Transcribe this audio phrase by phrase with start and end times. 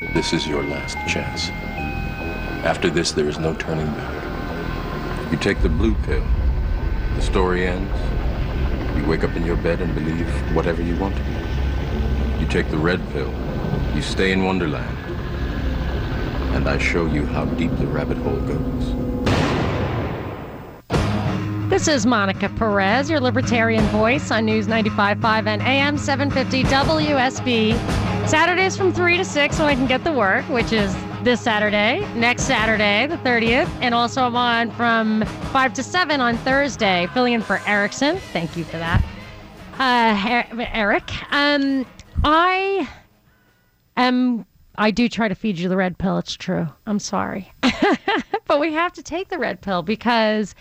[0.00, 1.48] This is your last chance.
[2.64, 5.32] After this, there is no turning back.
[5.32, 6.24] You take the blue pill.
[7.16, 7.90] The story ends.
[8.96, 12.40] You wake up in your bed and believe whatever you want to believe.
[12.40, 13.34] You take the red pill.
[13.92, 14.96] You stay in Wonderland.
[16.54, 18.94] And I show you how deep the rabbit hole goes.
[21.68, 28.07] This is Monica Perez, your libertarian voice on News 95.5 and AM 750 WSB.
[28.28, 32.06] Saturdays from 3 to 6 when I can get the work, which is this Saturday,
[32.14, 37.32] next Saturday, the 30th, and also I'm on from 5 to 7 on Thursday, filling
[37.32, 38.18] in for Erickson.
[38.34, 39.02] Thank you for that.
[39.78, 41.86] Uh, Eric, um,
[42.22, 42.86] I
[43.96, 44.44] am,
[44.76, 46.18] I do try to feed you the red pill.
[46.18, 46.68] It's true.
[46.86, 47.50] I'm sorry.
[48.46, 50.54] but we have to take the red pill because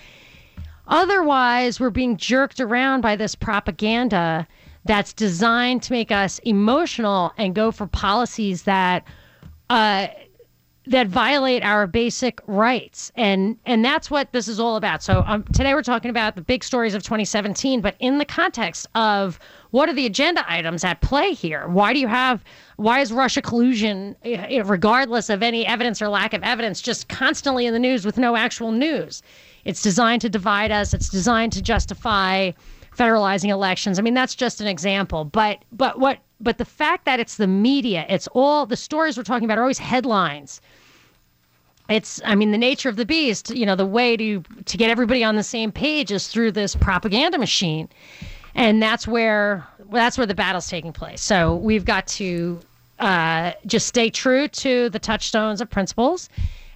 [0.88, 4.48] Otherwise, we're being jerked around by this propaganda
[4.88, 9.06] that's designed to make us emotional and go for policies that
[9.70, 10.08] uh,
[10.88, 13.12] that violate our basic rights.
[13.16, 15.04] And and that's what this is all about.
[15.04, 18.88] So um, today we're talking about the big stories of 2017 but in the context
[18.96, 19.38] of
[19.72, 21.68] what are the agenda items at play here?
[21.68, 22.44] Why do you have
[22.78, 27.10] why is russia collusion eh, eh, regardless of any evidence or lack of evidence just
[27.10, 29.22] constantly in the news with no actual news?
[29.66, 30.94] It's designed to divide us.
[30.94, 32.52] It's designed to justify
[32.98, 34.00] federalizing elections.
[34.00, 35.26] I mean, that's just an example.
[35.26, 39.24] But but what but the fact that it's the media, it's all the stories we're
[39.24, 40.62] talking about are always headlines.
[41.90, 44.90] It's I mean the nature of the beast, you know, the way to to get
[44.90, 47.90] everybody on the same page is through this propaganda machine.
[48.56, 51.22] And that's where that's where the battle's taking place.
[51.22, 52.60] So we've got to
[53.00, 56.30] uh, just stay true to the touchstones of principles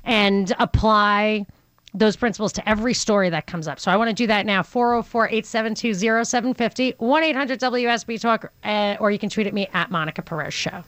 [0.03, 1.45] and apply
[1.93, 3.79] those principles to every story that comes up.
[3.79, 4.63] So I want to do that now.
[4.63, 9.91] 404 872 0750 1 800 WSB Talk, uh, or you can tweet at me at
[9.91, 10.83] Monica Perez Show.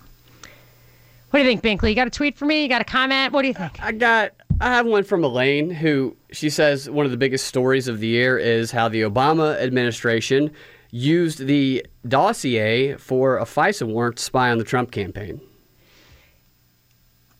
[1.29, 1.89] What do you think, Binkley?
[1.89, 2.61] You got a tweet for me?
[2.61, 3.33] You got a comment?
[3.33, 3.81] What do you think?
[3.81, 4.33] I got.
[4.61, 8.07] I have one from Elaine who she says one of the biggest stories of the
[8.07, 10.51] year is how the Obama administration
[10.91, 15.41] used the dossier for a FISA warrant to spy on the Trump campaign.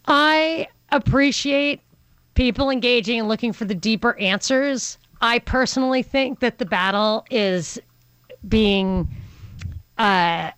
[0.07, 1.81] I appreciate
[2.33, 4.97] people engaging and looking for the deeper answers.
[5.21, 7.79] I personally think that the battle is
[8.47, 9.07] being
[9.97, 10.51] uh,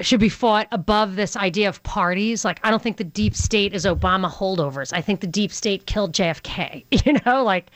[0.00, 2.44] should be fought above this idea of parties.
[2.44, 4.92] Like I don't think the deep state is Obama holdovers.
[4.92, 6.84] I think the deep state killed JFK.
[7.06, 7.70] You know, like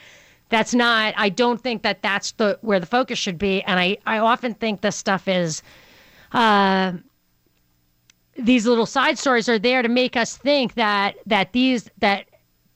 [0.49, 1.13] that's not.
[1.17, 3.61] I don't think that that's the where the focus should be.
[3.63, 5.61] And I I often think this stuff is.
[6.31, 6.93] Uh,
[8.37, 12.27] these little side stories are there to make us think that that these that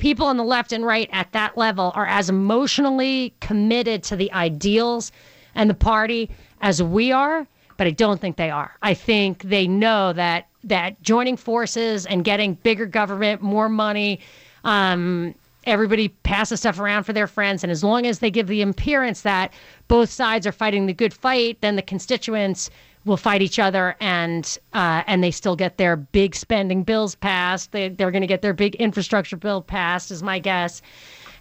[0.02, 4.32] people on the left and right at that level are as emotionally committed to the
[4.34, 5.12] ideals
[5.54, 6.28] and the party
[6.62, 7.46] as we are,
[7.78, 8.76] but I don't think they are.
[8.82, 14.20] I think they know that that joining forces and getting bigger government, more money,
[14.64, 15.36] um,
[15.66, 19.22] everybody passes stuff around for their friends, and as long as they give the appearance
[19.22, 19.54] that
[19.88, 22.72] both sides are fighting the good fight, then the constituents
[23.06, 27.72] will fight each other and uh, and they still get their big spending bills passed.
[27.72, 30.82] They, they're going to get their big infrastructure bill passed, is my guess.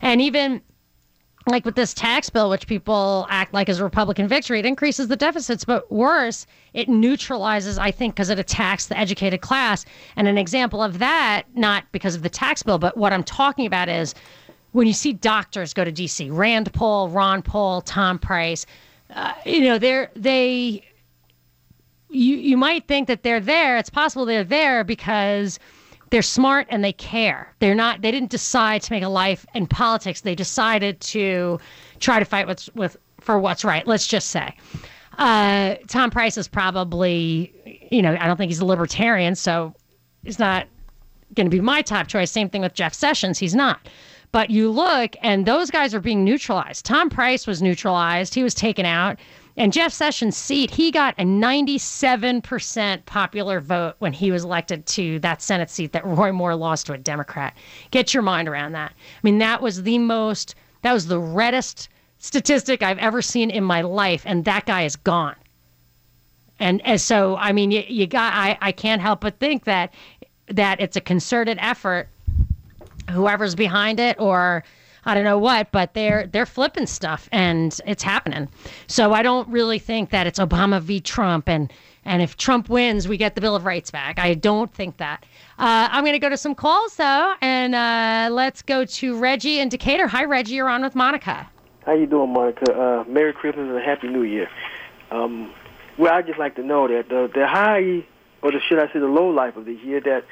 [0.01, 0.63] And even
[1.47, 5.09] like with this tax bill, which people act like is a Republican victory, it increases
[5.09, 5.65] the deficits.
[5.65, 9.85] But worse, it neutralizes, I think, because it attacks the educated class.
[10.17, 13.67] And an example of that, not because of the tax bill, but what I'm talking
[13.67, 14.15] about is
[14.73, 18.67] when you see doctors go to D.C., Rand Paul, Ron Paul, Tom Price,
[19.15, 20.85] uh, you know, they're they
[22.11, 23.77] you you might think that they're there.
[23.77, 25.59] It's possible they're there because
[26.11, 27.55] they're smart and they care.
[27.61, 28.03] They're not.
[28.03, 30.21] They didn't decide to make a life in politics.
[30.23, 31.59] They decided to
[32.01, 33.87] try to fight what's with for what's right.
[33.87, 34.57] Let's just say.
[35.19, 37.53] Uh, Tom Price is probably,
[37.91, 39.75] you know, I don't think he's a libertarian, so
[40.25, 40.67] he's not
[41.35, 42.31] going to be my top choice.
[42.31, 43.39] Same thing with Jeff Sessions.
[43.39, 43.81] He's not.
[44.33, 46.87] But you look, and those guys are being neutralized.
[46.87, 48.35] Tom Price was neutralized.
[48.35, 49.19] He was taken out.
[49.57, 55.19] And Jeff Sessions' seat, he got a 97% popular vote when he was elected to
[55.21, 57.57] that Senate seat that Roy Moore lost to a Democrat.
[57.91, 58.93] Get your mind around that.
[58.93, 61.89] I mean, that was the most, that was the reddest
[62.19, 64.23] statistic I've ever seen in my life.
[64.25, 65.37] And that guy is gone.
[66.59, 69.93] And, and so, I mean, you, you got, I, I can't help but think that,
[70.49, 72.09] that it's a concerted effort,
[73.11, 74.63] whoever's behind it or,
[75.05, 78.49] I don't know what, but they're they're flipping stuff and it's happening.
[78.87, 81.01] So I don't really think that it's Obama v.
[81.01, 81.73] Trump and
[82.05, 84.19] and if Trump wins, we get the Bill of Rights back.
[84.19, 85.25] I don't think that.
[85.59, 89.61] Uh, I'm going to go to some calls though, and uh, let's go to Reggie
[89.61, 90.07] in Decatur.
[90.07, 90.55] Hi, Reggie.
[90.55, 91.49] You're on with Monica.
[91.85, 92.73] How you doing, Monica?
[92.73, 94.49] Uh, Merry Christmas and a Happy New Year.
[95.11, 95.53] Um,
[95.99, 98.05] well, I just like to know that the the high,
[98.43, 100.25] or the should I say the low life of the year that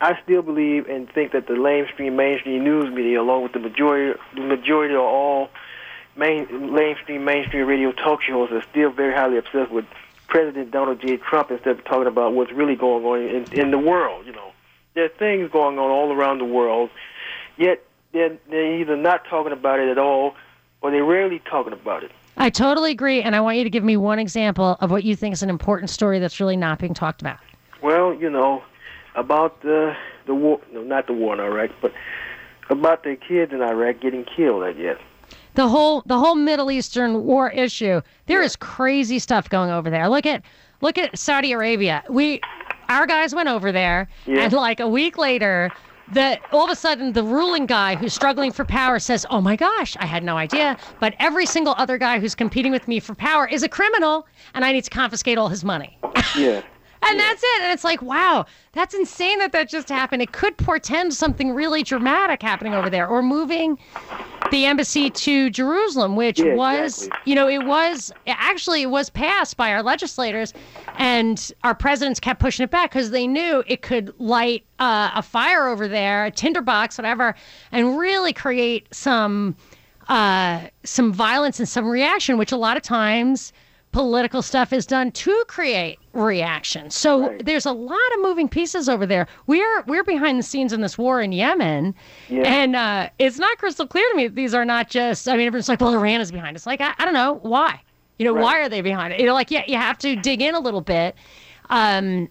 [0.00, 4.18] I still believe and think that the lamestream mainstream news media, along with the majority,
[4.34, 5.50] the majority of all
[6.16, 9.84] main lamestream mainstream radio talk shows, are still very highly obsessed with
[10.28, 11.16] President Donald J.
[11.16, 14.26] Trump instead of talking about what's really going on in, in the world.
[14.26, 14.52] You know,
[14.94, 16.90] there are things going on all around the world,
[17.56, 17.82] yet
[18.12, 20.34] they're, they're either not talking about it at all
[20.80, 22.12] or they're rarely talking about it.
[22.36, 25.14] I totally agree, and I want you to give me one example of what you
[25.14, 27.38] think is an important story that's really not being talked about.
[27.80, 28.62] Well, you know,
[29.14, 29.94] about the
[30.26, 31.92] the war, no, not the war in Iraq, but
[32.70, 34.62] about the kids in Iraq getting killed.
[34.64, 34.98] I guess.
[35.54, 38.00] The whole the whole Middle Eastern war issue.
[38.26, 40.08] There is crazy stuff going over there.
[40.08, 40.42] Look at
[40.80, 42.02] look at Saudi Arabia.
[42.08, 42.40] We
[42.88, 44.42] our guys went over there, Yeah.
[44.42, 45.70] and like a week later.
[46.12, 49.56] The, all of a sudden, the ruling guy who's struggling for power says, "Oh my
[49.56, 53.14] gosh, I had no idea." But every single other guy who's competing with me for
[53.14, 55.96] power is a criminal, and I need to confiscate all his money.
[56.36, 56.60] Yeah.
[57.06, 57.62] And that's it.
[57.62, 60.22] And it's like, wow, that's insane that that just happened.
[60.22, 63.78] It could portend something really dramatic happening over there or moving
[64.50, 67.30] the embassy to Jerusalem, which Yeah, was, exactly.
[67.30, 70.52] you know, it was actually it was passed by our legislators
[70.98, 75.22] and our presidents kept pushing it back because they knew it could light uh, a
[75.22, 77.34] fire over there, a tinderbox, whatever,
[77.72, 79.56] and really create some
[80.08, 83.52] uh, some violence and some reaction, which a lot of times
[83.94, 86.90] political stuff is done to create reaction.
[86.90, 87.44] So Right.
[87.46, 89.28] there's a lot of moving pieces over there.
[89.46, 91.94] We're we're behind the scenes in this war in Yemen,
[92.28, 92.42] Yeah.
[92.42, 95.28] and uh, it's not crystal clear to me that these are not just.
[95.28, 96.56] I mean, everyone's like, well, Iran is behind.
[96.56, 97.80] It's like I, I don't know why.
[98.18, 98.42] You know, Right.
[98.42, 99.20] why are they behind it?
[99.20, 101.14] You know, like yeah, you have to dig in a little bit.
[101.70, 102.28] Um,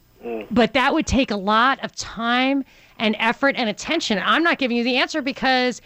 [0.51, 2.65] but that would take a lot of time
[2.99, 4.21] and effort and attention.
[4.23, 5.81] I'm not giving you the answer because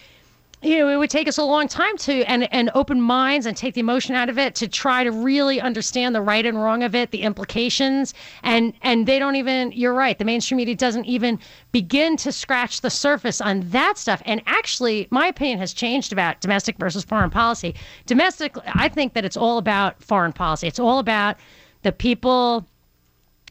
[0.64, 3.56] you know, it would take us a long time to and and open minds and
[3.56, 6.82] take the emotion out of it to try to really understand the right and wrong
[6.82, 9.72] of it, the implications, and and they don't even.
[9.72, 10.18] You're right.
[10.18, 11.40] The mainstream media doesn't even
[11.72, 14.22] begin to scratch the surface on that stuff.
[14.26, 17.76] And actually, my opinion has changed about domestic versus foreign policy.
[18.08, 20.68] Domestic, I think that it's all about foreign policy.
[20.68, 21.38] It's all about
[21.84, 22.68] the people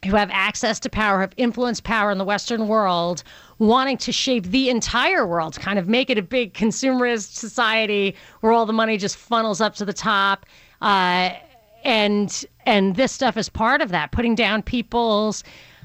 [0.05, 3.23] who have access to power, have influence power in the Western world,
[3.57, 8.51] wanting to shape the entire world, kind of make it a big consumerist society where
[8.51, 10.45] all the money just funnels up to the top.
[10.81, 11.31] Uh,
[11.83, 15.43] and and this stuff is part of that, putting down people's.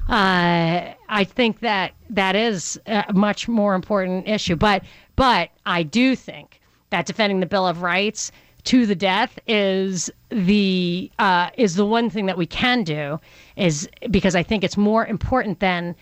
[0.09, 4.55] Uh, I think that that is a much more important issue.
[4.55, 4.83] But
[5.15, 6.59] but I do think
[6.89, 8.31] that defending the Bill of Rights
[8.65, 13.19] to the death is the uh, is the one thing that we can do
[13.55, 15.95] is because I think it's more important than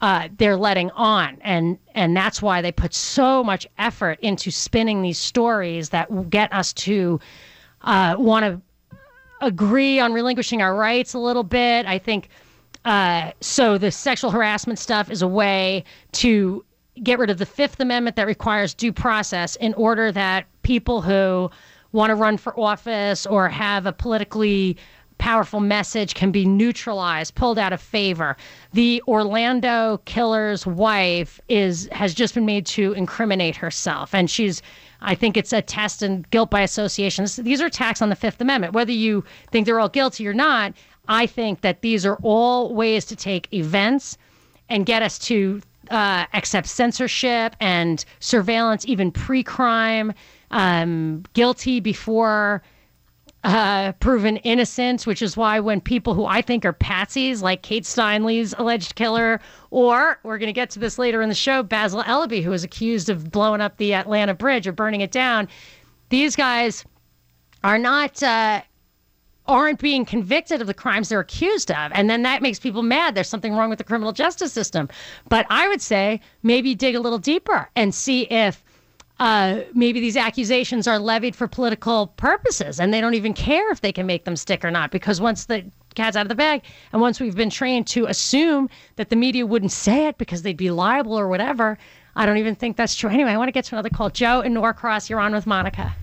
[0.00, 5.02] uh, they're letting on and and that's why they put so much effort into spinning
[5.02, 7.20] these stories that get us to
[7.82, 8.60] uh, want to
[9.40, 11.86] agree on relinquishing our rights a little bit.
[11.86, 12.28] I think
[12.84, 13.78] uh, so.
[13.78, 16.64] The sexual harassment stuff is a way to
[17.02, 21.50] get rid of the Fifth Amendment that requires due process in order that people who
[21.92, 24.76] want to run for office or have a politically
[25.18, 28.36] powerful message can be neutralized, pulled out of favor.
[28.72, 34.62] The Orlando killer's wife is has just been made to incriminate herself, and she's.
[35.02, 37.26] I think it's a test and guilt by association.
[37.38, 38.74] These are attacks on the Fifth Amendment.
[38.74, 40.74] Whether you think they're all guilty or not,
[41.08, 44.18] I think that these are all ways to take events
[44.68, 50.12] and get us to uh, accept censorship and surveillance, even pre-crime,
[50.50, 52.62] um, guilty before
[53.42, 57.86] uh, proven innocent, which is why when people who I think are patsies, like Kate
[57.86, 59.40] Steinle's alleged killer,
[59.70, 62.64] or we're going to get to this later in the show, Basil Eleby, who was
[62.64, 65.48] accused of blowing up the Atlanta Bridge or burning it down,
[66.10, 66.84] these guys
[67.64, 68.22] are not.
[68.22, 68.62] Uh,
[69.46, 71.90] aren't being convicted of the crimes they're accused of.
[71.92, 73.16] And then that makes people mad.
[73.16, 74.88] There's something wrong with the criminal justice system.
[75.28, 78.62] But I would say maybe dig a little deeper and see if
[79.20, 83.82] uh, maybe these accusations are levied for political purposes and they don't even care if
[83.82, 84.90] they can make them stick or not.
[84.90, 85.62] Because once the
[85.94, 86.62] cat's out of the bag
[86.92, 90.56] and once we've been trained to assume that the media wouldn't say it because they'd
[90.56, 91.76] be liable or whatever,
[92.16, 93.10] I don't even think that's true.
[93.10, 94.08] Anyway, I want to get to another call.
[94.08, 95.94] Joe in Norcross, you're on with Monica.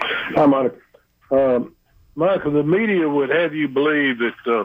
[0.00, 0.76] Hi, Monica.
[1.30, 1.74] Um,
[2.16, 4.64] Monica, the media would have you believe that uh,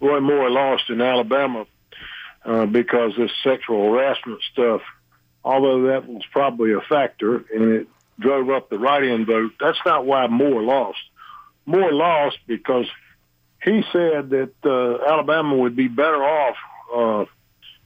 [0.00, 1.66] Roy Moore lost in Alabama
[2.44, 4.80] uh, because this sexual harassment stuff,
[5.44, 10.04] although that was probably a factor and it drove up the write-in vote, that's not
[10.04, 11.00] why Moore lost.
[11.66, 12.86] Moore lost because
[13.62, 16.56] he said that uh, Alabama would be better off
[16.94, 17.24] uh,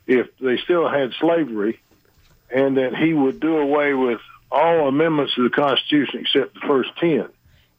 [0.06, 1.80] if they still had slavery
[2.50, 4.20] and that he would do away with
[4.50, 7.20] all amendments to the Constitution except the first 10.
[7.20, 7.30] Of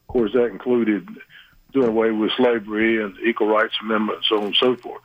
[0.08, 1.08] course, that included
[1.72, 5.02] doing away with slavery and the Equal Rights Amendment, so on and so forth.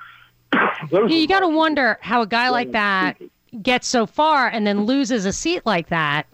[0.92, 3.18] You, got to wonder how a guy like that
[3.62, 6.28] gets so far and then loses a seat like that.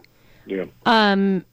[0.45, 0.65] Yeah.
[0.86, 1.45] Um,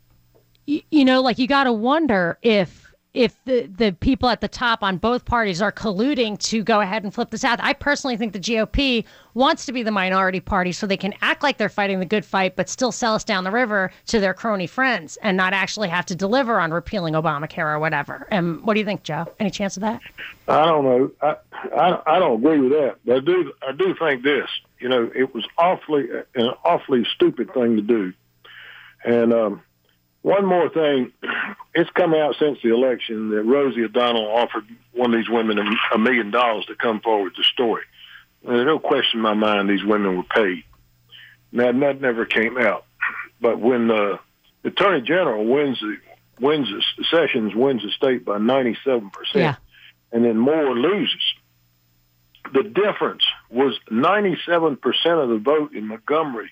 [0.66, 2.84] you, you know, like you got to wonder if
[3.14, 7.04] if the the people at the top on both parties are colluding to go ahead
[7.04, 7.61] and flip the South.
[7.62, 9.04] I personally think the GOP
[9.35, 12.25] wants to be the minority party so they can act like they're fighting the good
[12.25, 15.88] fight, but still sell us down the river to their crony friends and not actually
[15.88, 18.26] have to deliver on repealing Obamacare or whatever.
[18.30, 19.26] And what do you think, Joe?
[19.38, 20.00] Any chance of that?
[20.49, 21.11] I don't know.
[21.23, 21.37] I,
[21.76, 24.49] I I don't agree with that, but I do I do think this.
[24.80, 28.12] You know, it was awfully an awfully stupid thing to do.
[29.04, 29.62] And um,
[30.25, 31.12] one more thing,
[31.75, 35.59] it's come out since the election that Rosie O'Donnell offered one of these women
[35.93, 37.83] a, million dollars to come forward with the story.
[38.43, 40.64] There's no question in my mind these women were paid.
[41.52, 42.87] Now that never came out.
[43.38, 44.19] But when the
[44.64, 45.99] Attorney General wins the
[46.40, 49.57] wins the Sessions wins the state by ninety seven percent Yeah.
[50.11, 51.23] and then Moore loses.
[52.52, 54.78] The difference was 97%
[55.23, 56.50] of the vote in Montgomery,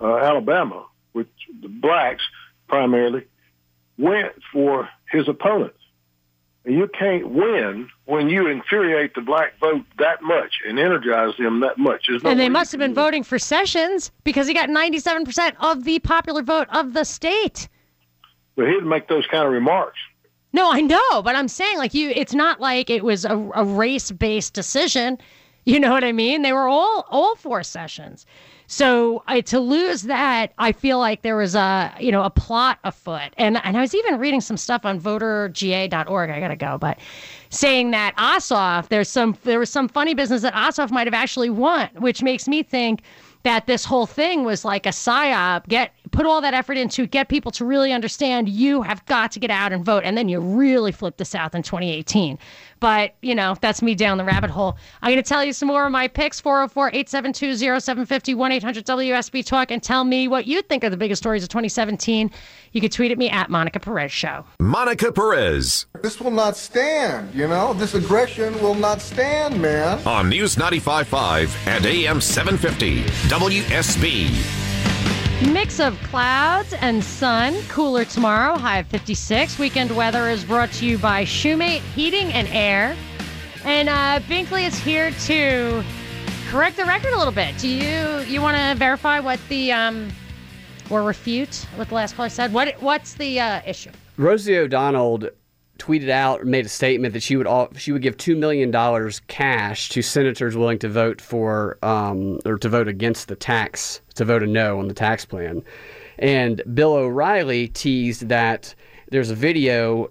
[0.00, 1.28] uh, Alabama, with
[1.62, 2.22] the blacks
[2.70, 3.24] primarily
[3.98, 5.76] went for his opponents.
[6.64, 11.60] And you can't win when you infuriate the black vote that much and energize them
[11.60, 12.06] that much.
[12.08, 15.98] No and they must have been voting for Sessions because he got 97% of the
[16.00, 17.68] popular vote of the state.
[18.56, 19.98] But he'd make those kind of remarks.
[20.52, 23.64] No, I know, but I'm saying like you it's not like it was a, a
[23.64, 25.18] race-based decision.
[25.64, 26.42] You know what I mean?
[26.42, 28.26] They were all all for Sessions.
[28.70, 32.78] So I, to lose that, I feel like there was a you know a plot
[32.84, 36.30] afoot, and and I was even reading some stuff on voterga.org.
[36.30, 37.00] I gotta go, but
[37.48, 41.50] saying that Ossoff, there's some there was some funny business that Ossoff might have actually
[41.50, 43.02] won, which makes me think
[43.42, 45.66] that this whole thing was like a psyop.
[45.66, 49.40] Get put all that effort into get people to really understand you have got to
[49.40, 52.38] get out and vote, and then you really flip the South in 2018.
[52.80, 54.78] But you know that's me down the rabbit hole.
[55.02, 60.04] I'm going to tell you some more of my picks: 404-872-0750, 1-800-WSB Talk, and tell
[60.04, 62.30] me what you think are the biggest stories of 2017.
[62.72, 64.44] You can tweet at me at Monica Perez Show.
[64.60, 67.74] Monica Perez This will not stand, you know?
[67.74, 70.06] This aggression will not stand, man.
[70.06, 74.69] on News 95.5 and AM 750 WSB.
[75.40, 77.54] Mix of clouds and sun.
[77.68, 79.58] Cooler tomorrow, high of 56.
[79.58, 82.94] Weekend weather is brought to you by Shoemate Heating and Air.
[83.64, 85.82] And uh, Binkley is here to
[86.50, 87.56] correct the record a little bit.
[87.56, 90.10] Do you you want to verify what the um
[90.90, 92.52] or refute what the last caller said?
[92.52, 93.90] What what's the uh, issue?
[94.18, 95.20] Rosie O'Donnell
[95.80, 98.70] tweeted out, or made a statement that she would all, she would give two million
[98.70, 104.00] dollars cash to senators willing to vote for um, or to vote against the tax,
[104.14, 105.62] to vote a no on the tax plan.
[106.18, 108.74] And Bill O'Reilly teased that
[109.10, 110.10] there's a video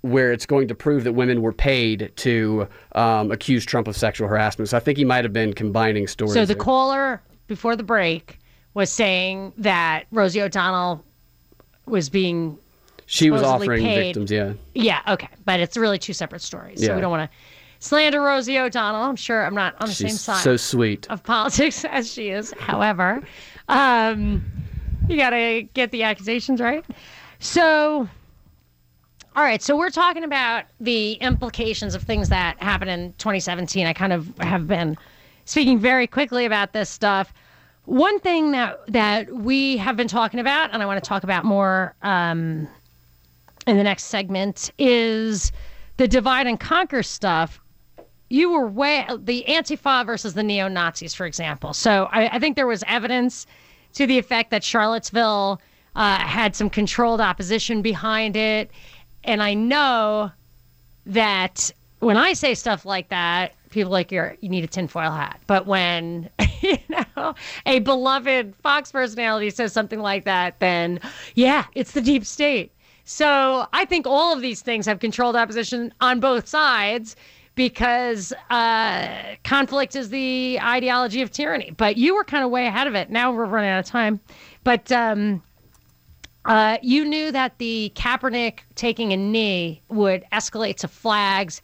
[0.00, 2.66] where it's going to prove that women were paid to
[2.96, 4.68] um, accuse Trump of sexual harassment.
[4.68, 6.34] So I think he might have been combining stories.
[6.34, 6.56] So the there.
[6.56, 8.40] caller before the break
[8.74, 11.04] was saying that Rosie O'Donnell
[11.86, 12.58] was being
[13.12, 14.54] she was offering paid- victims, yeah.
[14.74, 15.28] Yeah, okay.
[15.44, 16.80] But it's really two separate stories.
[16.80, 16.94] So Yeah.
[16.94, 17.36] we don't want to
[17.78, 19.02] slander Rosie O'Donnell.
[19.02, 21.06] I'm sure I'm not on the same side so sweet.
[21.10, 22.54] of politics as she is.
[22.58, 23.20] However,
[23.68, 24.42] um,
[25.08, 26.84] you got to get the accusations right.
[27.38, 28.08] So,
[29.36, 29.60] all right.
[29.62, 33.86] So we're talking about the implications of things that happened in 2017.
[33.86, 34.96] I kind of have been
[35.44, 37.34] speaking very quickly about this stuff.
[37.84, 41.44] One thing that that we have been talking about, and I want to talk about
[41.44, 42.68] more um,
[43.66, 45.52] in the next segment, is
[45.96, 47.60] the divide and conquer stuff
[48.32, 51.74] you were way the Antifa versus the neo Nazis, for example.
[51.74, 53.46] So I, I think there was evidence
[53.92, 55.60] to the effect that Charlottesville
[55.94, 58.70] uh, had some controlled opposition behind it,
[59.22, 60.30] and I know
[61.04, 65.38] that when I say stuff like that, people like you're you need a tinfoil hat.
[65.46, 66.30] But when
[66.62, 67.34] you know
[67.66, 71.00] a beloved Fox personality says something like that, then
[71.34, 72.72] yeah, it's the deep state.
[73.04, 77.16] So I think all of these things have controlled opposition on both sides
[77.54, 81.72] because uh, conflict is the ideology of tyranny.
[81.76, 83.10] But you were kind of way ahead of it.
[83.10, 84.20] Now we're running out of time.
[84.64, 85.42] But um,
[86.44, 91.60] uh, you knew that the Kaepernick taking a knee would escalate to flags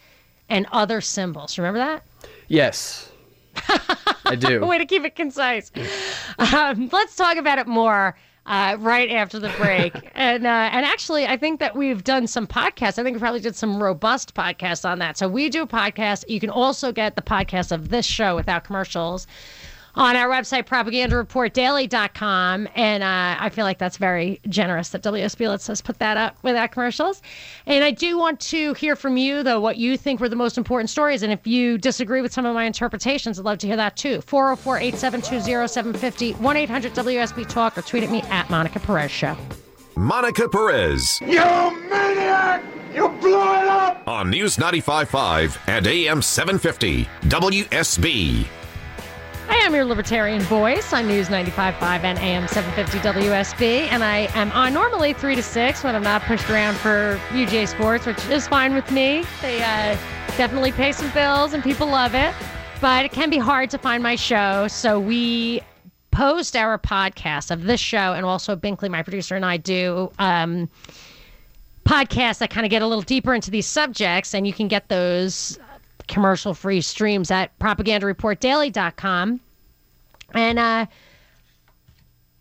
[0.48, 1.58] and other symbols.
[1.58, 2.04] Remember that?
[2.48, 3.10] Yes.
[4.24, 4.60] I do.
[4.66, 5.70] Way to keep it concise.
[6.38, 8.16] Um, let's talk about it more
[8.48, 9.94] uh, right after the break.
[10.14, 12.98] and uh, and actually, I think that we've done some podcasts.
[12.98, 15.16] I think we probably did some robust podcasts on that.
[15.16, 16.24] So we do a podcast.
[16.28, 19.26] You can also get the podcast of this show without commercials
[19.98, 22.68] on our website, propagandareportdaily.com.
[22.76, 26.36] And uh, I feel like that's very generous that WSB lets us put that up
[26.42, 27.20] without commercials.
[27.66, 30.56] And I do want to hear from you, though, what you think were the most
[30.56, 31.24] important stories.
[31.24, 34.20] And if you disagree with some of my interpretations, I'd love to hear that too.
[34.20, 39.36] 404 872 0750 1 800 WSB Talk or tweet at me at Monica Perez Show.
[39.96, 41.20] Monica Perez.
[41.20, 41.42] You
[41.90, 42.62] maniac!
[42.94, 44.06] You blew it up!
[44.06, 48.46] On News 95.5 and AM 750 WSB.
[49.48, 54.52] I am your libertarian voice on News 95.5 and AM 750 WSB, and I am
[54.52, 58.46] on normally 3 to 6 when I'm not pushed around for UJ Sports, which is
[58.46, 59.24] fine with me.
[59.40, 59.96] They uh,
[60.36, 62.34] definitely pay some bills and people love it,
[62.82, 65.62] but it can be hard to find my show, so we
[66.10, 70.12] post our podcast of this show, and also Binkley, my producer, and I do.
[70.18, 70.68] Um,
[71.86, 74.88] podcasts that kind of get a little deeper into these subjects, and you can get
[74.88, 75.58] those
[76.06, 79.40] commercial free streams at propagandareportdaily.com.
[80.34, 80.86] And uh,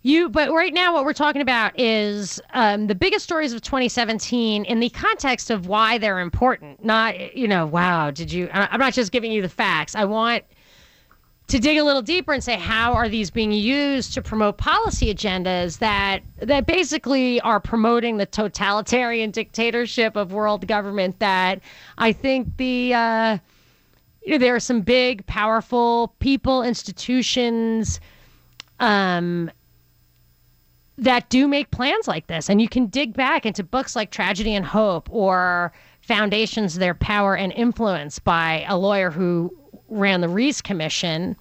[0.04, 4.66] you, but right now, what we're talking about is um, the biggest stories of 2017
[4.66, 6.84] in the context of why they're important.
[6.84, 8.50] Not, you know, wow, did you?
[8.54, 9.96] I'm not just giving you the facts.
[9.96, 10.44] I want
[11.48, 15.14] to dig a little deeper and say how are these being used to promote policy
[15.14, 21.62] agendas that that basically are promoting the totalitarian dictatorship of world government that
[21.98, 23.38] I think the uh,
[24.24, 28.00] you know there are some big powerful people institutions
[28.80, 29.50] um,
[30.98, 32.50] that do make plans like this.
[32.50, 37.36] And you can dig back into books like Tragedy and Hope or Foundations Their Power
[37.36, 39.56] and Influence by a lawyer who
[39.90, 41.36] ran the Reece Commission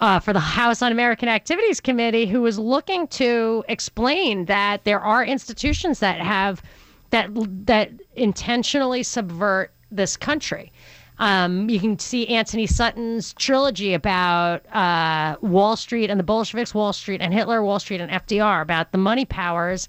[0.00, 5.00] uh, for the House on American Activities Committee, who was looking to explain that there
[5.00, 6.62] are institutions that have
[7.10, 7.30] that
[7.66, 10.72] that intentionally subvert this country.
[11.18, 16.92] Um, you can see Antony Sutton's trilogy about uh, Wall Street and the Bolsheviks, Wall
[16.92, 19.88] Street and Hitler, Wall Street and FDR, about the money powers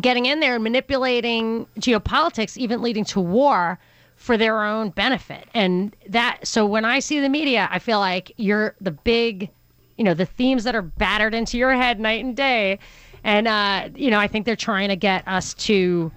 [0.00, 3.78] getting in there and manipulating geopolitics, even leading to war
[4.22, 5.48] for their own benefit.
[5.52, 9.50] And that, so when I see the media, I feel like you're the big,
[9.96, 12.78] you know, the themes that are battered into your head night and day.
[13.24, 16.12] And, uh, you know, I think they're trying to get us to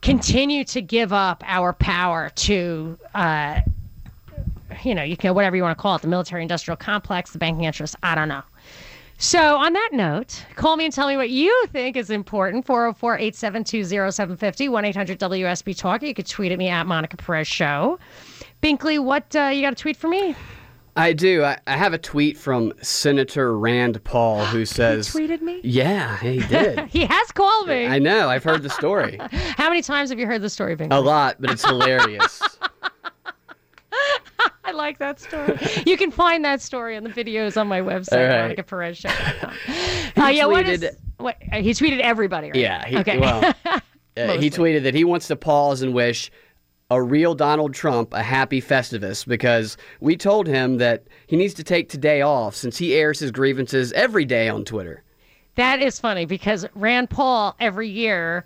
[0.00, 3.60] continue to give up our power to, uh,
[4.82, 7.38] you know, you can, whatever you want to call it, the military industrial complex, the
[7.38, 7.96] banking interests.
[8.02, 8.42] I don't know.
[9.22, 12.64] So, on that note, call me and tell me what you think is important.
[12.64, 16.02] 404 872 0750 1 800 WSB Talk.
[16.02, 17.98] You could tweet at me at Monica Perez Show.
[18.62, 20.34] Binkley, what, uh, you got a tweet for me?
[20.96, 21.44] I do.
[21.44, 25.60] I, I have a tweet from Senator Rand Paul who says, he tweeted me?
[25.62, 26.80] Yeah, he did.
[26.88, 27.86] He has called me.
[27.86, 28.30] I know.
[28.30, 30.96] I've heard the story How many times have you heard the story, Binkley?
[30.96, 32.40] a lot, but it's hilarious.
[34.80, 35.58] Like that story.
[35.84, 38.56] you can find that story on the videos on my website, right.
[38.56, 39.54] MonicaPerezShow.com.
[40.16, 40.84] Uh, yeah, what is,
[41.18, 42.56] what, uh, he tweeted everybody, right?
[42.56, 42.84] Yeah.
[42.86, 43.18] He, okay.
[43.18, 43.80] Well, uh,
[44.16, 46.32] he tweeted that he wants to pause and wish
[46.90, 51.64] a real Donald Trump a happy Festivus because we told him that he needs to
[51.64, 55.04] take today off since he airs his grievances every day on Twitter.
[55.54, 58.44] That is funny because Rand Paul every year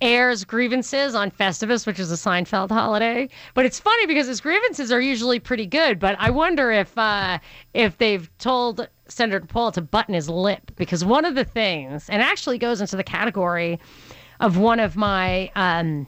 [0.00, 3.28] airs grievances on Festivus, which is a Seinfeld holiday.
[3.54, 5.98] But it's funny because his grievances are usually pretty good.
[5.98, 7.38] But I wonder if uh,
[7.74, 12.22] if they've told Senator Paul to button his lip because one of the things, and
[12.22, 13.78] actually goes into the category
[14.40, 15.50] of one of my.
[15.54, 16.06] Um,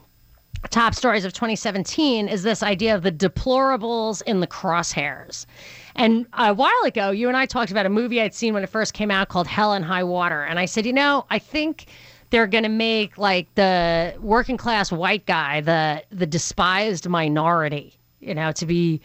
[0.71, 5.45] top stories of 2017 is this idea of the deplorables in the crosshairs.
[5.97, 8.69] And a while ago, you and I talked about a movie I'd seen when it
[8.69, 10.45] first came out called Hell and High Water.
[10.45, 11.87] And I said, you know, I think
[12.33, 18.35] they're going to make like the working class white guy, the the despised minority, you
[18.35, 19.01] know, to be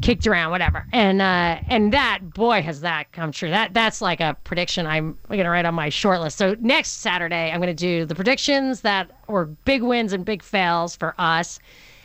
[0.00, 0.86] kicked around, whatever.
[0.92, 3.50] And uh, and that boy has that come true.
[3.50, 6.38] That that's like a prediction I'm gonna write on my short list.
[6.38, 10.94] So next Saturday I'm gonna do the predictions that were big wins and big fails
[10.94, 11.58] for us.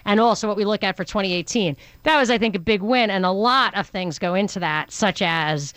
[0.06, 1.76] And also what we look at for 2018.
[2.04, 4.92] That was, I think, a big win, and a lot of things go into that,
[4.92, 5.74] such as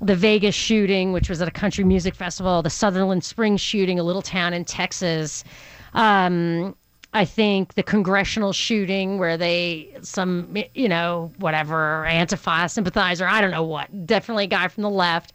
[0.00, 4.02] the Vegas shooting, which was at a country music festival, the Sutherland Springs shooting, a
[4.02, 5.44] little town in Texas.
[5.92, 6.74] Um,
[7.12, 13.50] I think the congressional shooting where they, some, you know, whatever, Antifa sympathizer, I don't
[13.50, 15.32] know what, definitely a guy from the left.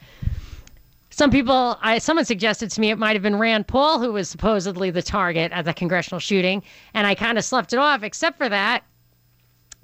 [1.10, 4.30] Some people, I, someone suggested to me it might have been Rand Paul who was
[4.30, 8.38] supposedly the target at the congressional shooting, and I kind of slept it off, except
[8.38, 8.84] for that.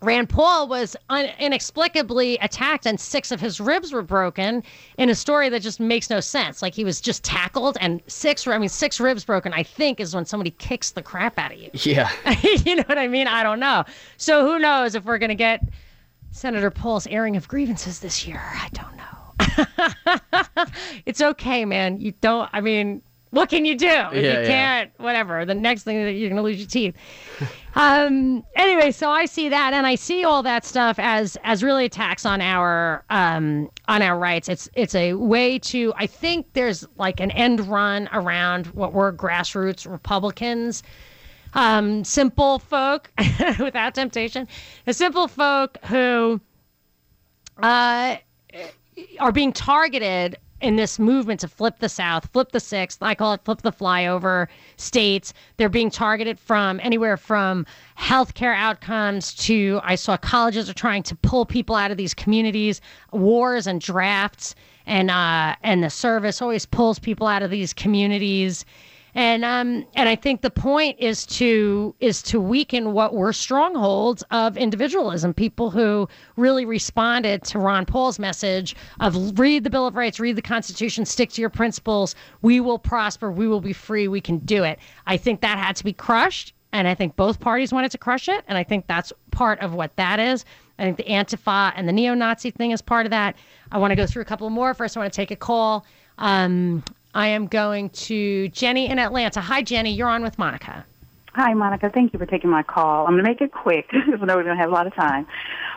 [0.02, 4.64] Rand Paul was un- inexplicably attacked and six of his ribs were broken
[4.98, 6.62] in a story that just makes no sense.
[6.62, 10.16] Like he was just tackled and six, I mean, six ribs broken, I think, is
[10.16, 11.70] when somebody kicks the crap out of you.
[11.74, 12.10] Yeah.
[12.66, 13.28] you know what I mean?
[13.28, 13.86] I don't know.
[14.18, 15.64] So who knows if we're going to get
[16.32, 18.42] Senator Paul's airing of grievances this year.
[18.42, 20.66] I don't know.
[21.06, 22.00] it's okay, man.
[22.00, 22.50] You don't.
[22.54, 23.02] I mean,
[23.32, 24.92] what can you do if Yeah, you can't?
[24.98, 25.46] Whatever.
[25.46, 26.96] The next thing that you're gonna lose your teeth.
[27.76, 28.44] um.
[28.56, 32.26] Anyway, so I see that, and I see all that stuff as as really attacks
[32.26, 34.48] on our um on our rights.
[34.50, 35.94] It's it's a way to.
[35.98, 40.84] I think there's like an end run around what were grassroots Republicans
[41.54, 43.12] um, simple folk
[43.60, 44.48] without temptation,
[44.86, 46.40] the simple folk who
[47.62, 48.18] uh,
[49.20, 53.02] are being targeted in this movement to flip the South, flip the sixth.
[53.02, 54.48] I call it flip the flyover
[54.78, 55.34] states.
[55.58, 57.66] They're being targeted from anywhere from
[57.98, 62.80] healthcare outcomes to I saw colleges are trying to pull people out of these communities,
[63.12, 68.66] wars and drafts, and uh, and the service always pulls people out of these communities
[69.16, 74.24] and um and I think the point is to is to weaken what were strongholds
[74.32, 75.34] of individualism.
[75.34, 80.36] People who really responded to Ron Paul's message of read the Bill of Rights, read
[80.36, 82.16] the Constitution, stick to your principles.
[82.42, 83.32] We will prosper.
[83.32, 84.08] We will be free.
[84.08, 84.80] We can do it.
[85.08, 86.54] I think that had to be crushed.
[86.74, 88.46] And I think both parties wanted to crush it.
[88.48, 90.46] And I think that's part of what that is.
[90.80, 93.36] I think the Antifa and the neo Nazi thing is part of that.
[93.72, 94.74] I want to go through a couple more.
[94.74, 95.86] First, I want to take a call.
[96.18, 99.42] Um, I am going to Jenny in Atlanta.
[99.42, 99.92] Hi, Jenny.
[99.92, 100.86] You're on with Monica.
[101.34, 101.90] Hi, Monica.
[101.90, 103.06] Thank you for taking my call.
[103.06, 104.96] I'm going to make it quick because I know going to have a lot of
[104.96, 105.28] time.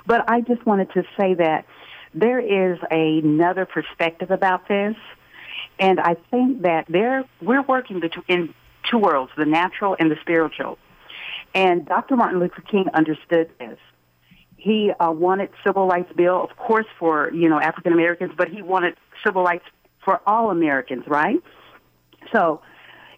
[0.07, 1.64] But I just wanted to say that
[2.12, 4.97] there is another perspective about this.
[5.79, 8.55] And I think that there we're working between in
[8.88, 10.79] two worlds, the natural and the spiritual.
[11.53, 12.16] And Dr.
[12.16, 13.79] Martin Luther King understood this.
[14.57, 18.62] He uh, wanted civil rights bill, of course, for you know African Americans, but he
[18.62, 19.64] wanted civil rights
[20.05, 21.43] for all Americans, right?
[22.33, 22.61] So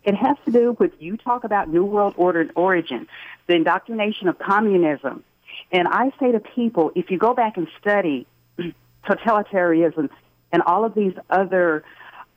[0.05, 3.07] it has to do with you talk about New World Order and origin,
[3.47, 5.25] the indoctrination of communism.
[5.73, 8.27] And I say to people, if you go back and study
[9.07, 10.09] totalitarianism
[10.53, 11.83] and all of these other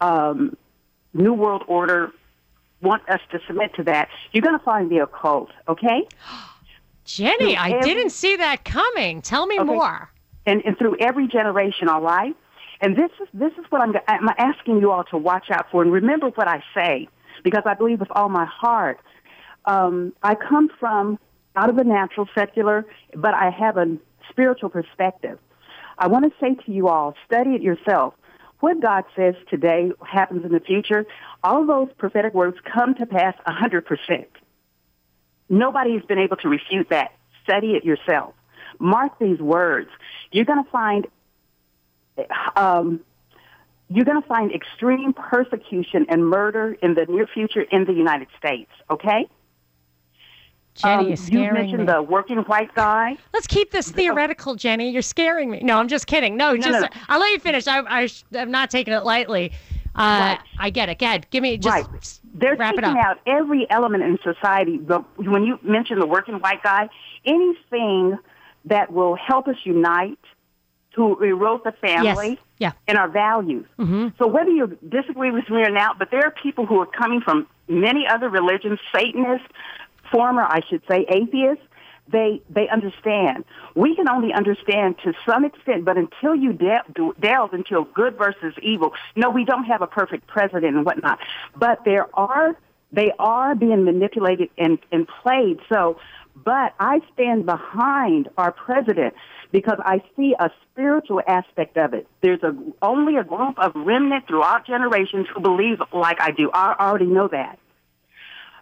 [0.02, 0.56] um,
[1.14, 2.12] New World Order
[2.82, 6.08] want us to submit to that, you're going to find the occult, okay?
[7.06, 9.22] Jenny, I didn't see that coming.
[9.22, 9.66] Tell me Okay.
[9.70, 10.12] more.
[10.46, 12.36] and, and through every generation, all right?
[12.82, 15.82] And this is this is what I'm I'm asking you all to watch out for
[15.82, 17.10] and remember what I say
[17.44, 19.00] because I believe with all my heart.
[19.66, 21.20] Um, I come from
[21.56, 23.98] out of the natural secular, but I have a
[24.30, 25.40] spiritual perspective.
[25.98, 28.14] I want to say to you all, study it yourself.
[28.62, 31.06] What God says today happens in the future.
[31.44, 34.30] All those prophetic words come to pass a hundred percent.
[35.50, 37.12] Nobody has been able to refute that.
[37.44, 38.34] Study it yourself.
[38.80, 39.90] Mark these words.
[40.32, 41.08] You're going to find,
[42.56, 43.00] um,
[43.90, 48.28] you're going to find extreme persecution and murder in the near future in the United
[48.38, 48.72] States.
[48.90, 49.28] Okay.
[50.76, 51.92] Jenny Um, is you mentioned me.
[51.92, 53.18] the working white guy.
[53.34, 54.90] Let's keep this theoretical, Jenny.
[54.92, 55.60] You're scaring me.
[55.62, 56.38] No, I'm just kidding.
[56.38, 56.88] No, just no, no.
[57.10, 57.68] I'll let you finish.
[57.68, 59.52] I, I, I'm not taking it lightly.
[59.96, 60.40] Uh, Right.
[60.60, 61.00] I get it.
[61.00, 61.28] Go ahead.
[61.32, 62.20] Give me just right.
[62.36, 63.06] They're wrap it taking up.
[63.06, 64.78] out every element in society.
[64.78, 66.88] The, when you mention the working white guy,
[67.26, 68.18] anything
[68.66, 70.20] that will help us unite
[71.00, 72.74] to erode the family Yeah.
[72.88, 73.66] and our values.
[73.78, 74.10] Mm-hmm.
[74.18, 77.22] So whether you disagree with me or not, but there are people who are coming
[77.22, 79.48] from many other religions, Satanists,
[80.12, 81.64] former, I should say, atheists.
[82.12, 83.46] They they understand.
[83.76, 88.56] We can only understand to some extent, but until you de- delve into good versus
[88.64, 91.20] evil, no, we don't have a perfect president and whatnot.
[91.56, 92.58] But there are
[92.92, 95.60] they are being manipulated and, and played.
[95.72, 96.00] So,
[96.36, 99.14] but I stand behind our president
[99.52, 102.08] because I see a spiritual aspect of it.
[102.22, 106.52] There's a only a group of remnant throughout generations who believe like I do.
[106.54, 107.60] I already know that.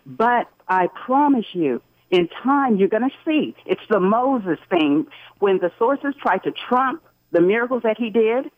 [0.06, 3.56] But I promise you, in time, you're going to see.
[3.66, 5.08] It's the Moses thing.
[5.40, 8.50] When the sources try to trump the miracles that he did,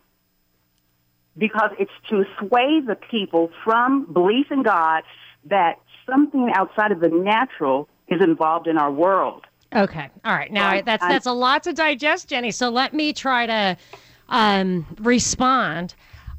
[1.37, 5.03] because it's to sway the people from belief in God
[5.45, 9.45] that something outside of the natural is involved in our world.
[9.75, 10.09] Okay.
[10.25, 10.51] All right.
[10.51, 12.51] Now that's I'm- that's a lot to digest, Jenny.
[12.51, 13.77] So let me try to
[14.29, 15.93] um, respond.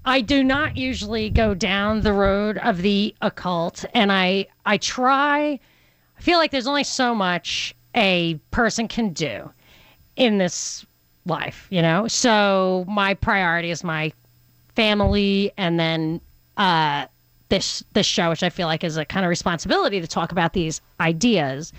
[0.04, 5.60] I do not usually go down the road of the occult, and I I try.
[6.18, 9.50] I feel like there's only so much a person can do
[10.16, 10.84] in this
[11.26, 12.08] life, you know.
[12.08, 14.12] So my priority is my
[14.74, 16.20] family, and then
[16.56, 17.06] uh,
[17.48, 20.52] this this show, which I feel like is a kind of responsibility to talk about
[20.52, 21.72] these ideas.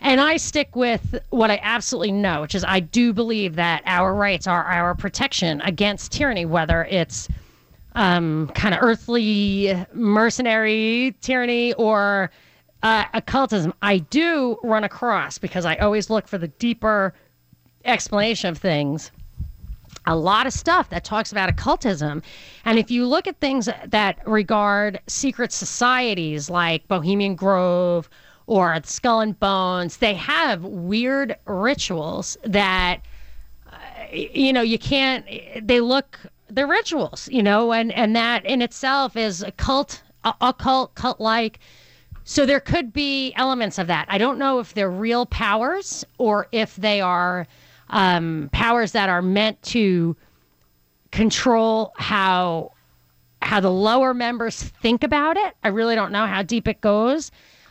[0.00, 4.14] And I stick with what I absolutely know, which is I do believe that our
[4.14, 7.28] rights are our protection against tyranny, whether it's
[7.94, 12.30] um, kind of earthly mercenary tyranny or
[12.82, 13.74] uh, occultism.
[13.82, 17.12] I do run across because I always look for the deeper
[17.84, 19.10] explanation of things
[20.06, 22.22] a lot of stuff that talks about occultism.
[22.64, 28.08] And if you look at things that regard secret societies like Bohemian Grove
[28.48, 33.02] or Skull and Bones, they have weird rituals that,
[33.70, 33.76] uh,
[34.10, 35.26] you know, you can't,
[35.62, 40.02] they look, they're rituals, you know, and, and that in itself is a cult,
[40.40, 41.60] occult, cult like.
[42.24, 44.06] So there could be elements of that.
[44.08, 47.46] I don't know if they're real powers or if they are
[47.90, 50.16] um, powers that are meant to
[51.10, 52.72] control how
[53.40, 55.54] how the lower members think about it.
[55.62, 57.30] I really don't know how deep it goes.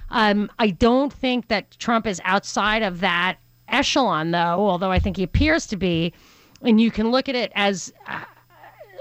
[0.09, 5.17] Um, I don't think that Trump is outside of that echelon, though, although I think
[5.17, 6.13] he appears to be.
[6.61, 8.23] And you can look at it as uh,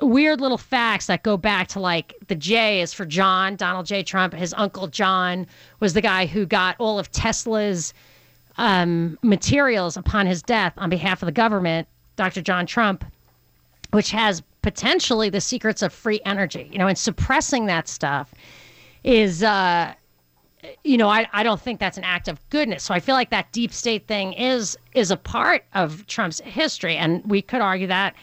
[0.03, 4.03] weird little facts that go back to like the J is for John, Donald J.
[4.03, 4.35] Trump.
[4.35, 5.47] His uncle John
[5.81, 7.95] was the guy who got all of Tesla's
[8.59, 12.42] um, materials upon his death on behalf of the government, Dr.
[12.42, 13.05] John Trump,
[13.92, 18.35] which has potentially the secrets of free energy, you know, and suppressing that stuff
[19.05, 19.95] is, uh,
[20.85, 22.85] you know, I, I don't think that's an act of goodness.
[22.85, 26.96] So I feel like that deep state thing is is a part of Trump's history,
[26.96, 28.14] and we could argue that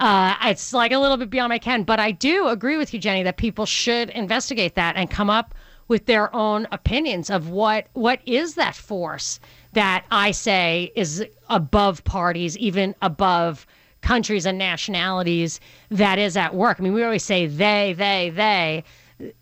[0.00, 1.82] uh, it's like a little bit beyond my ken.
[1.84, 5.54] But I do agree with you, Jenny, that people should investigate that and come up
[5.88, 9.40] with their own opinions of what what is that force
[9.72, 13.66] that I say is above parties, even above
[14.02, 16.78] countries and nationalities that is at work.
[16.78, 18.84] I mean, we always say they, they, they.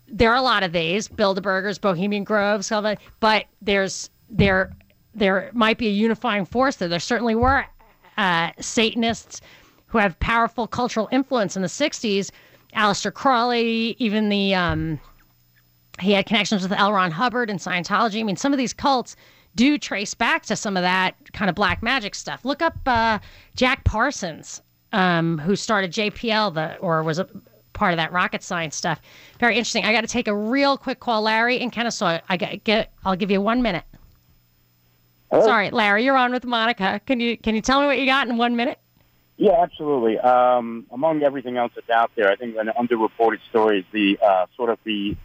[0.07, 2.71] There are a lot of these, Bilderbergers, Bohemian Groves,
[3.19, 4.71] but there's there
[5.13, 6.87] there might be a unifying force there.
[6.87, 7.65] There certainly were
[8.17, 9.41] uh, Satanists
[9.87, 12.31] who have powerful cultural influence in the '60s.
[12.75, 14.99] Aleister Crowley, even the um,
[15.99, 16.93] he had connections with L.
[16.93, 18.19] Ron Hubbard and Scientology.
[18.19, 19.15] I mean, some of these cults
[19.55, 22.45] do trace back to some of that kind of black magic stuff.
[22.45, 23.19] Look up uh,
[23.55, 24.61] Jack Parsons,
[24.93, 27.27] um, who started JPL, the or was a
[27.81, 29.01] part of that rocket science stuff.
[29.39, 29.85] Very interesting.
[29.85, 32.19] I got to take a real quick call, Larry in Kennesaw.
[32.29, 32.93] I got get.
[33.03, 33.85] I'll give you one minute.
[35.31, 35.43] Hello?
[35.43, 37.01] Sorry, Larry, you're on with Monica.
[37.07, 38.77] Can you can you tell me what you got in one minute?
[39.37, 40.19] Yeah, absolutely.
[40.19, 44.45] Um, among everything else that's out there, I think an underreported story is the uh,
[44.55, 45.17] sort of the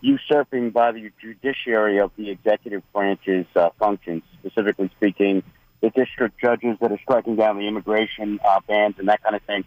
[0.00, 5.44] usurping by the judiciary of the executive branch's uh, functions, specifically speaking,
[5.80, 9.42] the district judges that are striking down the immigration uh, bans and that kind of
[9.42, 9.62] thing.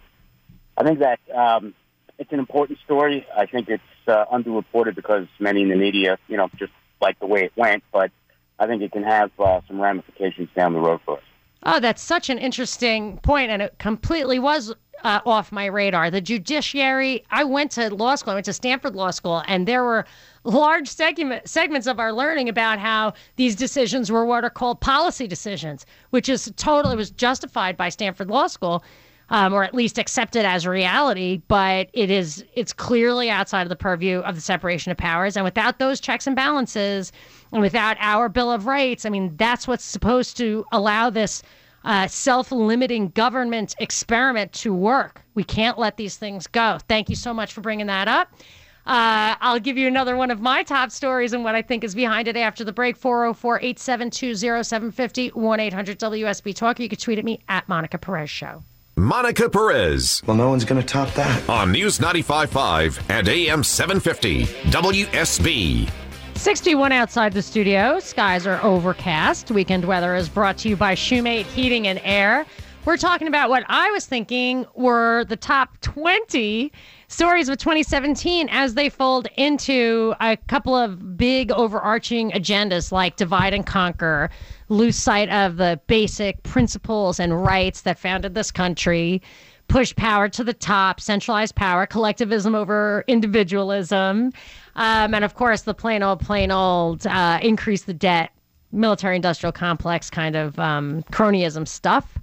[0.75, 1.73] I think that um,
[2.17, 3.25] it's an important story.
[3.35, 6.71] I think it's uh, underreported because many in the media, you know, just
[7.01, 8.11] like the way it went, but
[8.59, 11.23] I think it can have uh, some ramifications down the road for us.
[11.65, 14.73] Oh, that's such an interesting point, and it completely was
[15.03, 16.09] uh, off my radar.
[16.11, 19.83] The judiciary, I went to law school, I went to Stanford Law School, and there
[19.83, 20.05] were
[20.43, 25.27] large segment, segments of our learning about how these decisions were what are called policy
[25.27, 28.83] decisions, which is totally was justified by Stanford Law School.
[29.33, 33.75] Um, or at least accepted as reality, but it is it's clearly outside of the
[33.75, 35.35] purview of the separation of powers.
[35.35, 37.11] And without those checks and balances,
[37.51, 41.41] and without our Bill of Rights, I mean that's what's supposed to allow this
[41.83, 45.23] uh, self limiting government experiment to work.
[45.33, 46.77] We can't let these things go.
[46.87, 48.31] Thank you so much for bringing that up.
[48.85, 51.95] Uh, I'll give you another one of my top stories and what I think is
[51.95, 56.79] behind it after the break 404 872 0750 1 800 WSB Talk.
[56.79, 58.61] You can tweet at me at Monica Perez Show.
[58.95, 60.21] Monica Perez.
[60.27, 61.49] Well, no one's going to top that.
[61.49, 65.89] On News 95.5 and AM 750 WSB.
[66.35, 67.99] 61 outside the studio.
[67.99, 69.49] Skies are overcast.
[69.49, 72.45] Weekend weather is brought to you by Shoemate Heating and Air.
[72.85, 76.71] We're talking about what I was thinking were the top 20
[77.13, 83.53] stories of 2017 as they fold into a couple of big overarching agendas like divide
[83.53, 84.31] and conquer,
[84.69, 89.21] lose sight of the basic principles and rights that founded this country,
[89.67, 94.33] push power to the top, centralized power, collectivism over individualism,
[94.75, 98.31] um, and of course the plain old, plain old uh, increase the debt,
[98.71, 102.17] military industrial complex kind of um, cronyism stuff.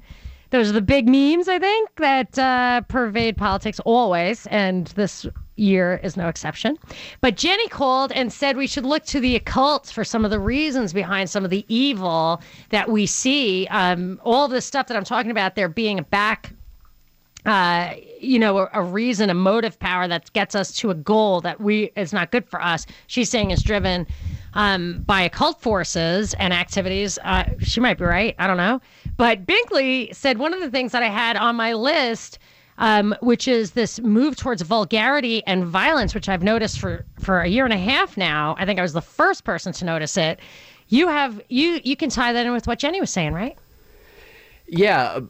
[0.50, 6.00] Those are the big memes, I think, that uh, pervade politics always, and this year
[6.02, 6.76] is no exception.
[7.20, 10.40] But Jenny called and said we should look to the occult for some of the
[10.40, 13.66] reasons behind some of the evil that we see.
[13.68, 16.52] Um, all this stuff that I'm talking about there being a back
[17.46, 21.40] uh, you know, a, a, reason, a motive power that gets us to a goal
[21.40, 22.86] that we is not good for us.
[23.06, 24.06] She's saying is driven
[24.54, 27.18] um, by occult forces and activities.
[27.22, 28.34] Uh, she might be right.
[28.38, 28.80] I don't know.
[29.16, 32.38] But Binkley said one of the things that I had on my list,
[32.78, 37.48] um, which is this move towards vulgarity and violence, which I've noticed for for a
[37.48, 38.56] year and a half now.
[38.58, 40.40] I think I was the first person to notice it.
[40.88, 43.56] You have you you can tie that in with what Jenny was saying, right?
[44.66, 45.20] Yeah,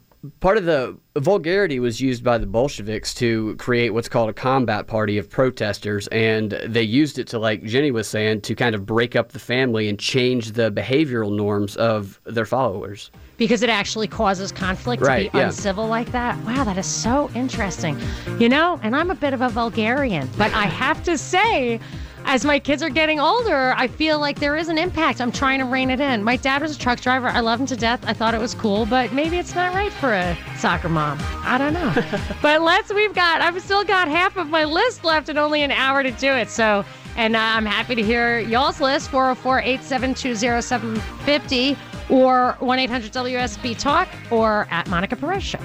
[0.40, 4.87] part of the vulgarity was used by the Bolsheviks to create what's called a combat
[4.87, 8.85] party of protesters, and they used it to, like Jenny was saying, to kind of
[8.85, 13.11] break up the family and change the behavioral norms of their followers.
[13.38, 15.46] because it actually causes conflict Right, to be yeah.
[15.46, 16.37] uncivil like that.
[16.44, 17.98] Wow, that is so interesting.
[18.38, 21.80] You know, and I'm a bit of a vulgarian, but I have to say,
[22.24, 25.20] as my kids are getting older, I feel like there is an impact.
[25.20, 26.22] I'm trying to rein it in.
[26.22, 27.28] My dad was a truck driver.
[27.28, 28.02] I love him to death.
[28.06, 31.18] I thought it was cool, but maybe it's not right for a soccer mom.
[31.44, 31.94] I don't know.
[32.42, 35.70] but let's, we've got, I've still got half of my list left and only an
[35.72, 36.50] hour to do it.
[36.50, 36.85] So,
[37.16, 41.76] and uh, I'm happy to hear y'all's list 404 872 0750
[42.09, 45.61] or 1 800 WSB Talk or at Monica Perez Show.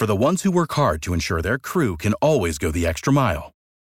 [0.00, 3.12] For the ones who work hard to ensure their crew can always go the extra
[3.12, 3.52] mile,